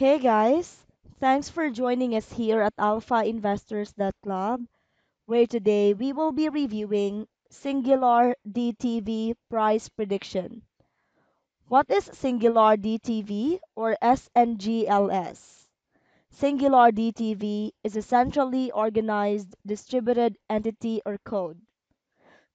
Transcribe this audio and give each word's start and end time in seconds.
Hey 0.00 0.18
guys, 0.18 0.82
thanks 1.20 1.50
for 1.50 1.68
joining 1.68 2.16
us 2.16 2.32
here 2.32 2.62
at 2.62 2.72
Alpha 2.78 3.22
Investors 3.22 3.92
Club, 4.22 4.64
where 5.26 5.46
today 5.46 5.92
we 5.92 6.14
will 6.14 6.32
be 6.32 6.48
reviewing 6.48 7.28
Singular 7.50 8.34
DTV 8.48 9.34
price 9.50 9.90
prediction. 9.90 10.62
What 11.68 11.90
is 11.90 12.08
Singular 12.14 12.78
DTV 12.78 13.58
or 13.76 13.94
SNGLS? 14.00 15.66
Singular 16.30 16.90
DTV 16.92 17.72
is 17.84 17.94
a 17.94 18.00
centrally 18.00 18.70
organized 18.70 19.54
distributed 19.66 20.38
entity 20.48 21.02
or 21.04 21.18
code. 21.26 21.60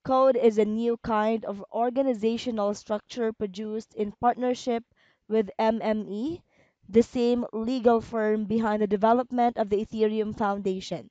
Code 0.04 0.36
is 0.36 0.58
a 0.58 0.66
new 0.66 0.98
kind 1.04 1.46
of 1.46 1.64
organizational 1.72 2.74
structure 2.74 3.32
produced 3.32 3.94
in 3.94 4.14
partnership 4.20 4.84
with 5.28 5.52
MME, 5.60 6.42
the 6.90 7.04
same 7.04 7.46
legal 7.54 8.02
firm 8.02 8.46
behind 8.46 8.82
the 8.82 8.88
development 8.88 9.58
of 9.58 9.70
the 9.70 9.86
Ethereum 9.86 10.36
Foundation. 10.38 11.10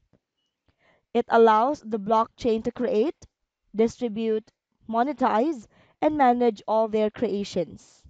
It 1.15 1.24
allows 1.30 1.80
the 1.80 1.98
blockchain 1.98 2.62
to 2.65 2.70
create, 2.70 3.27
distribute, 3.74 4.52
monetize, 4.87 5.66
and 6.02 6.18
manage 6.18 6.62
all 6.68 6.88
their 6.88 7.10
creations. 7.10 8.05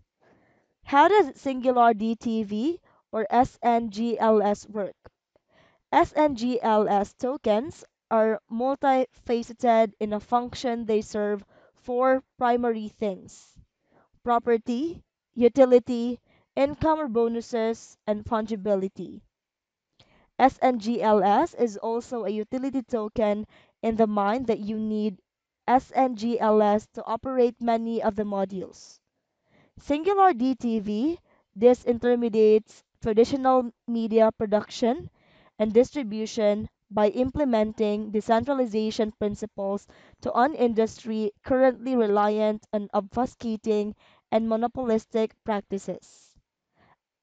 How 0.84 1.08
does 1.08 1.40
Singular 1.40 1.94
DTV 1.94 2.80
or 3.12 3.26
SNGLS 3.30 4.68
work? 4.70 4.96
SNGLS 5.92 7.14
tokens 7.18 7.84
are 8.10 8.40
multifaceted 8.50 9.94
in 10.00 10.12
a 10.12 10.20
function 10.20 10.86
they 10.86 11.00
serve 11.00 11.44
four 11.74 12.22
primary 12.38 12.88
things 12.88 13.56
property, 14.24 15.04
utility, 15.34 16.20
income 16.56 17.00
or 17.00 17.08
bonuses, 17.08 17.98
and 18.06 18.24
fungibility. 18.24 19.22
SNGLS 20.38 21.54
is 21.60 21.76
also 21.76 22.24
a 22.24 22.30
utility 22.30 22.80
token 22.82 23.46
in 23.82 23.96
the 23.96 24.06
mind 24.06 24.46
that 24.46 24.60
you 24.60 24.78
need 24.80 25.20
SNGLS 25.68 26.90
to 26.94 27.04
operate 27.04 27.60
many 27.60 28.02
of 28.02 28.16
the 28.16 28.22
modules. 28.22 28.98
Singular 29.78 30.34
DTV 30.34 31.18
disintermediates 31.56 32.82
traditional 33.02 33.70
media 33.86 34.32
production 34.32 35.10
and 35.58 35.72
distribution 35.72 36.68
by 36.90 37.08
implementing 37.10 38.10
decentralization 38.10 39.12
principles 39.12 39.86
to 40.22 40.32
an 40.34 40.54
industry 40.54 41.32
currently 41.44 41.96
reliant 41.96 42.66
on 42.72 42.88
obfuscating 42.94 43.94
and 44.32 44.48
monopolistic 44.48 45.34
practices. 45.44 46.33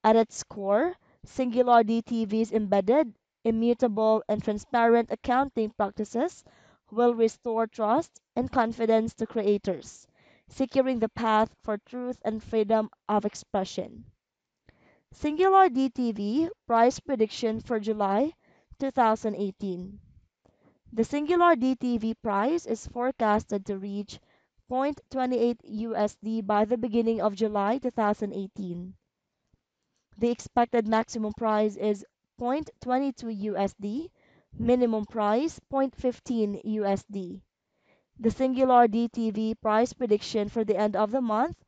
At 0.03 0.15
its 0.15 0.43
core, 0.43 0.95
Singular 1.23 1.83
DTV's 1.83 2.51
embedded, 2.51 3.13
immutable, 3.43 4.23
and 4.27 4.43
transparent 4.43 5.11
accounting 5.11 5.71
practices 5.71 6.43
will 6.89 7.13
restore 7.13 7.67
trust 7.67 8.19
and 8.35 8.51
confidence 8.51 9.13
to 9.13 9.27
creators, 9.27 10.07
securing 10.47 10.99
the 10.99 11.09
path 11.09 11.55
for 11.61 11.77
truth 11.77 12.19
and 12.25 12.43
freedom 12.43 12.89
of 13.07 13.25
expression. 13.25 14.05
Singular 15.11 15.69
DTV 15.69 16.49
price 16.65 16.99
prediction 16.99 17.59
for 17.59 17.79
July 17.79 18.33
2018. 18.79 19.99
The 20.93 21.03
Singular 21.03 21.55
DTV 21.55 22.15
price 22.23 22.65
is 22.65 22.87
forecasted 22.87 23.65
to 23.67 23.77
reach 23.77 24.19
0.28 24.69 25.57
USD 25.63 26.47
by 26.47 26.65
the 26.65 26.77
beginning 26.77 27.21
of 27.21 27.35
July 27.35 27.77
2018. 27.77 28.95
The 30.17 30.29
expected 30.29 30.87
maximum 30.87 31.31
price 31.33 31.77
is 31.77 32.05
0.22 32.39 33.53
USD, 33.53 34.09
minimum 34.53 35.05
price 35.05 35.59
0.15 35.71 36.63
USD. 36.65 37.41
The 38.19 38.31
Singular 38.31 38.87
DTV 38.87 39.61
price 39.61 39.93
prediction 39.93 40.49
for 40.49 40.65
the 40.65 40.75
end 40.75 40.95
of 40.97 41.11
the 41.11 41.21
month 41.21 41.63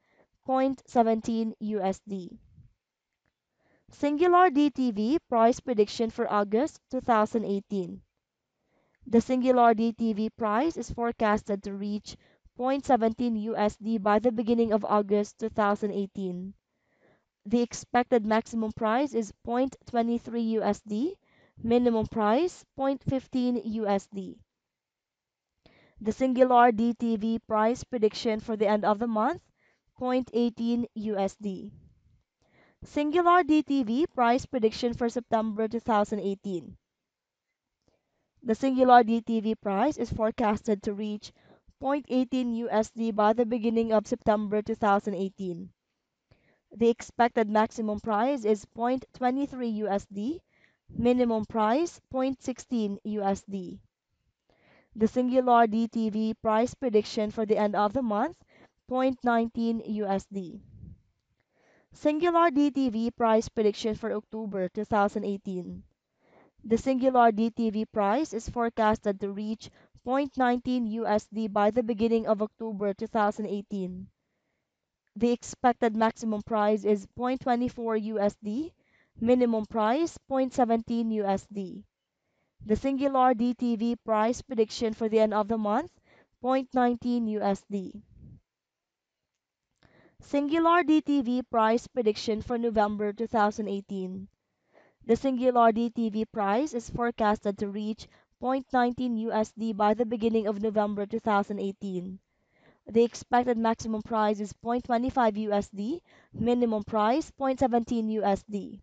0.17 0.46 1.54
USD. 1.62 2.38
Singular 3.92 4.50
DTV 4.50 5.20
price 5.30 5.60
prediction 5.62 6.10
for 6.10 6.30
August 6.30 6.82
2018. 6.92 8.02
The 9.08 9.22
Singular 9.22 9.74
DTV 9.74 10.36
price 10.36 10.76
is 10.76 10.92
forecasted 10.92 11.64
to 11.64 11.74
reach 11.74 12.18
0.17 12.60 13.46
USD 13.46 14.04
by 14.04 14.20
the 14.20 14.32
beginning 14.32 14.74
of 14.74 14.84
August 14.84 15.40
2018. 15.40 16.54
The 17.46 17.60
expected 17.62 18.26
maximum 18.26 18.72
price 18.72 19.14
is 19.14 19.34
0.23 19.46 20.22
USD, 20.54 21.16
minimum 21.62 22.08
price 22.08 22.64
0.15 22.80 23.66
USD. 23.80 24.40
The 26.00 26.12
Singular 26.14 26.72
DTV 26.72 27.46
price 27.46 27.84
prediction 27.84 28.40
for 28.40 28.56
the 28.56 28.68
end 28.68 28.86
of 28.86 29.00
the 29.00 29.08
month 29.08 29.42
0.18 30.00 30.86
USD. 30.98 31.72
Singular 32.82 33.44
DTV 33.44 34.06
price 34.14 34.46
prediction 34.46 34.94
for 34.94 35.10
September 35.10 35.68
2018. 35.68 36.78
The 38.42 38.56
Singular 38.56 39.04
DTV 39.04 39.60
price 39.60 39.98
is 39.98 40.14
forecasted 40.14 40.82
to 40.84 40.94
reach 40.94 41.34
0.18 41.82 42.68
USD 42.68 43.14
by 43.14 43.34
the 43.34 43.46
beginning 43.46 43.92
of 43.92 44.08
September 44.08 44.62
2018. 44.62 45.70
The 46.76 46.90
expected 46.90 47.50
maximum 47.50 48.00
price 48.00 48.46
is 48.46 48.66
0.23 48.66 49.48
USD, 49.84 50.40
minimum 50.90 51.46
price 51.46 52.02
0.16 52.12 52.98
USD. 53.06 53.80
The 54.96 55.08
Singular 55.08 55.68
DTV 55.68 56.34
price 56.42 56.74
prediction 56.74 57.30
for 57.30 57.46
the 57.46 57.58
end 57.58 57.76
of 57.76 57.94
the 57.94 58.02
month 58.02 58.44
0.19 58.90 59.88
USD. 60.00 60.62
Singular 61.92 62.50
DTV 62.50 63.16
price 63.16 63.50
prediction 63.50 63.94
for 63.94 64.12
October 64.12 64.68
2018. 64.70 65.84
The 66.64 66.78
Singular 66.80 67.32
DTV 67.32 67.86
price 67.92 68.34
is 68.34 68.50
forecasted 68.50 69.22
to 69.22 69.32
reach 69.32 69.70
0.19 70.08 70.92
USD 70.92 71.54
by 71.54 71.70
the 71.70 71.84
beginning 71.84 72.26
of 72.26 72.42
October 72.42 72.96
2018. 72.96 74.08
The 75.16 75.30
expected 75.32 75.96
maximum 75.96 76.42
price 76.42 76.84
is 76.84 77.06
0.24 77.18 78.04
USD, 78.14 78.72
minimum 79.22 79.68
price 79.68 80.18
0.17 80.28 81.14
USD. 81.14 81.84
The 82.66 82.76
Singular 82.76 83.36
DTV 83.36 83.98
price 84.04 84.42
prediction 84.42 84.94
for 84.94 85.08
the 85.08 85.20
end 85.20 85.34
of 85.36 85.50
the 85.50 85.58
month 85.58 85.92
0.19 86.44 87.30
USD. 87.38 88.02
Singular 90.20 90.84
DTV 90.84 91.44
price 91.48 91.86
prediction 91.86 92.42
for 92.42 92.58
November 92.58 93.14
2018. 93.14 94.28
The 95.06 95.16
Singular 95.16 95.72
DTV 95.72 96.32
price 96.32 96.74
is 96.74 96.90
forecasted 96.90 97.60
to 97.60 97.70
reach 97.70 98.08
0.19 98.42 99.28
USD 99.28 99.78
by 99.78 99.94
the 99.94 100.06
beginning 100.06 100.48
of 100.48 100.62
November 100.62 101.06
2018. 101.06 102.20
The 102.86 103.04
expected 103.04 103.58
maximum 103.58 104.04
price 104.04 104.40
is 104.40 104.54
0.25 104.54 105.12
USD, 105.48 106.02
minimum 106.34 106.84
price 106.84 107.32
0.17 107.32 108.22
USD. 108.22 108.82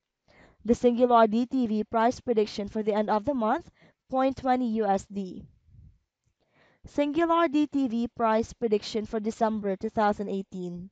The 0.64 0.74
Singular 0.74 1.28
DTV 1.28 1.88
price 1.88 2.18
prediction 2.18 2.66
for 2.66 2.82
the 2.82 2.94
end 2.94 3.08
of 3.08 3.24
the 3.24 3.34
month 3.34 3.70
0.20 4.10 4.78
USD. 4.78 5.46
Singular 6.86 7.46
DTV 7.46 8.08
price 8.14 8.52
prediction 8.52 9.06
for 9.06 9.20
December 9.20 9.76
2018. 9.76 10.90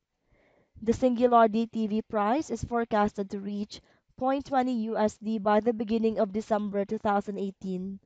The 0.81 0.93
Singular 0.93 1.49
DTV 1.49 2.03
price 2.09 2.51
is 2.51 2.63
forecasted 2.63 3.31
to 3.31 3.41
reach 3.41 3.81
0.20 4.21 4.91
USD 4.91 5.43
by 5.43 5.59
the 5.59 5.73
beginning 5.73 6.21
of 6.21 6.33
December 6.33 6.85
2018. 6.85 7.99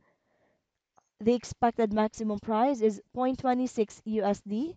The 1.21 1.35
expected 1.35 1.93
maximum 1.93 2.39
price 2.39 2.81
is 2.81 3.03
0.26 3.15 4.01
USD, 4.07 4.77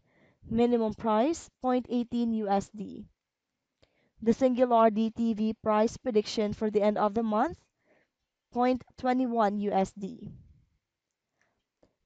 minimum 0.50 0.94
price 0.94 1.50
0.18 1.64 2.44
USD. 2.44 3.06
The 4.22 4.34
Singular 4.34 4.90
DTV 4.90 5.56
price 5.62 5.98
prediction 5.98 6.54
for 6.54 6.70
the 6.70 6.82
end 6.82 6.98
of 6.98 7.14
the 7.14 7.24
month 7.24 7.60
0.21 8.54 9.62
USD. 9.70 10.32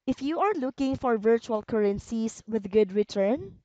If 0.07 0.21
you 0.21 0.39
are 0.39 0.53
looking 0.53 0.95
for 0.95 1.17
virtual 1.17 1.61
currencies 1.61 2.41
with 2.47 2.71
good 2.71 2.91
return, 2.93 3.59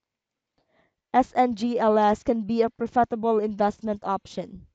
SNGLS 1.14 2.24
can 2.24 2.42
be 2.42 2.62
a 2.62 2.68
profitable 2.68 3.38
investment 3.38 4.02
option. 4.04 4.66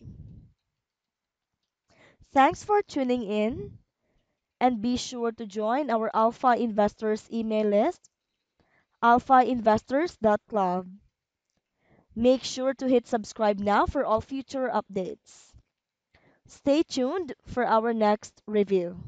Thanks 2.33 2.65
for 2.65 2.83
tuning 2.83 3.23
in 3.23 3.79
and 4.61 4.83
be 4.83 4.97
sure 4.97 5.33
to 5.33 5.47
join 5.47 5.91
our 5.91 6.11
Alpha 6.15 6.57
Investors 6.57 7.29
email 7.33 7.67
list, 7.69 8.11
alphainvestors.club. 9.03 10.89
Make 12.15 12.45
sure 12.45 12.73
to 12.75 12.87
hit 12.87 13.09
subscribe 13.09 13.59
now 13.59 13.85
for 13.85 14.05
all 14.05 14.21
future 14.21 14.69
updates. 14.69 15.53
Stay 16.47 16.83
tuned 16.83 17.33
for 17.47 17.65
our 17.67 17.95
next 17.95 18.43
review. 18.47 19.03